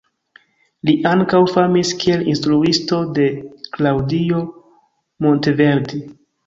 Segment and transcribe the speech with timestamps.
[0.89, 3.29] Li ankaŭ famis kiel instruisto de
[3.77, 4.45] Claudio
[5.29, 6.07] Monteverdi.